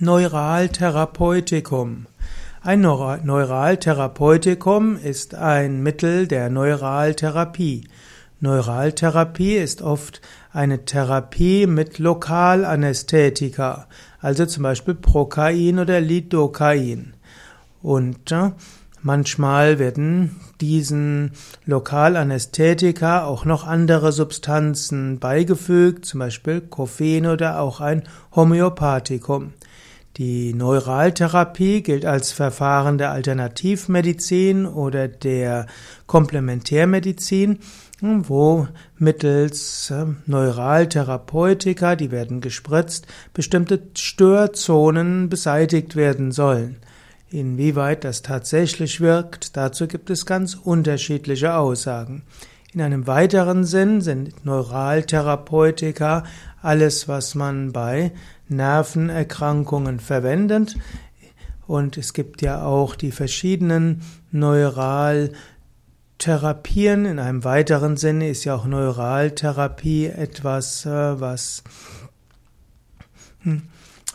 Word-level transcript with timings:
Neuraltherapeutikum. 0.00 2.06
Ein 2.62 2.80
Neuraltherapeutikum 2.80 4.96
ist 4.96 5.36
ein 5.36 5.84
Mittel 5.84 6.26
der 6.26 6.50
Neuraltherapie. 6.50 7.86
Neuraltherapie 8.40 9.54
ist 9.54 9.82
oft 9.82 10.20
eine 10.52 10.84
Therapie 10.84 11.68
mit 11.68 12.00
Lokalanästhetika, 12.00 13.86
also 14.20 14.46
zum 14.46 14.64
Beispiel 14.64 14.94
Prokain 14.94 15.78
oder 15.78 16.00
Lidocain. 16.00 17.14
Und 17.80 18.32
äh, 18.32 18.50
manchmal 19.04 19.78
werden 19.78 20.40
diesen 20.60 21.32
Lokalanästhetika 21.66 23.24
auch 23.24 23.44
noch 23.44 23.66
andere 23.66 24.10
Substanzen 24.10 25.20
beigefügt, 25.20 26.06
zum 26.06 26.20
Beispiel 26.20 26.60
Koffein 26.62 27.26
oder 27.26 27.60
auch 27.60 27.80
ein 27.80 28.02
Homöopathikum. 28.34 29.52
Die 30.16 30.54
Neuraltherapie 30.54 31.82
gilt 31.82 32.06
als 32.06 32.32
Verfahren 32.32 32.98
der 32.98 33.10
Alternativmedizin 33.10 34.64
oder 34.64 35.08
der 35.08 35.66
Komplementärmedizin, 36.06 37.58
wo 38.00 38.68
mittels 38.96 39.90
äh, 39.90 40.06
Neuraltherapeutika, 40.26 41.96
die 41.96 42.10
werden 42.10 42.40
gespritzt, 42.40 43.06
bestimmte 43.32 43.82
Störzonen 43.96 45.28
beseitigt 45.28 45.96
werden 45.96 46.30
sollen. 46.30 46.76
Inwieweit 47.34 48.04
das 48.04 48.22
tatsächlich 48.22 49.00
wirkt, 49.00 49.56
dazu 49.56 49.88
gibt 49.88 50.08
es 50.08 50.24
ganz 50.24 50.54
unterschiedliche 50.54 51.56
Aussagen. 51.56 52.22
In 52.72 52.80
einem 52.80 53.08
weiteren 53.08 53.64
Sinn 53.64 54.02
sind 54.02 54.44
Neuraltherapeutika 54.44 56.22
alles, 56.62 57.08
was 57.08 57.34
man 57.34 57.72
bei 57.72 58.12
Nervenerkrankungen 58.48 59.98
verwendet. 59.98 60.76
Und 61.66 61.98
es 61.98 62.12
gibt 62.12 62.40
ja 62.40 62.64
auch 62.64 62.94
die 62.94 63.10
verschiedenen 63.10 64.02
Neuraltherapien. 64.30 67.04
In 67.04 67.18
einem 67.18 67.42
weiteren 67.42 67.96
Sinne 67.96 68.28
ist 68.28 68.44
ja 68.44 68.54
auch 68.54 68.66
Neuraltherapie 68.66 70.06
etwas, 70.06 70.86
äh, 70.86 71.20
was, 71.20 71.64
hm, 73.40 73.62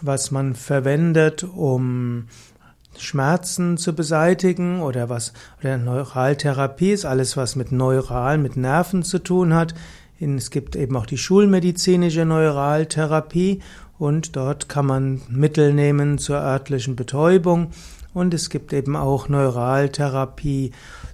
was 0.02 0.32
man 0.32 0.56
verwendet, 0.56 1.44
um 1.44 2.30
Schmerzen 3.02 3.78
zu 3.78 3.94
beseitigen 3.94 4.82
oder 4.82 5.10
was 5.10 5.34
oder 5.60 5.78
Neuraltherapie 5.78 6.92
ist 6.92 7.06
alles 7.06 7.38
was 7.38 7.56
mit 7.56 7.72
Neuralen, 7.72 8.42
mit 8.42 8.58
Nerven 8.58 9.04
zu 9.04 9.20
tun 9.20 9.54
hat. 9.54 9.74
Es 10.20 10.52
gibt 10.52 10.76
eben 10.76 10.96
auch 10.98 11.06
die 11.06 11.18
schulmedizinische 11.18 12.26
Neuraltherapie 12.26 13.62
und 13.98 14.36
dort 14.36 14.70
kann 14.70 14.86
man 14.86 15.22
Mittel 15.30 15.74
nehmen 15.74 16.18
zur 16.18 16.38
örtlichen 16.38 16.96
Betäubung 16.96 17.72
und 18.14 18.34
es 18.34 18.50
gibt 18.50 18.74
eben 18.74 18.96
auch 18.96 19.30
Neuraltherapie 19.30 20.72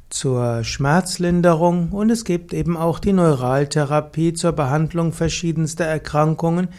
zur 0.09 0.64
Schmerzlinderung 0.64 1.89
und 1.89 2.09
es 2.09 2.23
gibt 2.23 2.53
eben 2.53 2.77
auch 2.77 2.99
die 2.99 3.14
Neuraltherapie 3.14 4.33
zur 4.33 4.53
Behandlung 4.53 5.11
verschiedenster 5.11 5.86
Erkrankungen 5.86 6.70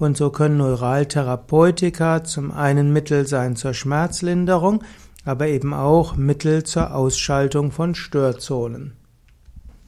und 0.00 0.16
so 0.16 0.30
können 0.30 0.56
Neuraltherapeutika 0.56 2.24
zum 2.24 2.50
einen 2.50 2.92
Mittel 2.92 3.26
sein 3.26 3.56
zur 3.56 3.74
Schmerzlinderung, 3.74 4.82
aber 5.24 5.48
eben 5.48 5.74
auch 5.74 6.16
Mittel 6.16 6.64
zur 6.64 6.94
Ausschaltung 6.94 7.70
von 7.70 7.94
Störzonen. 7.94 8.99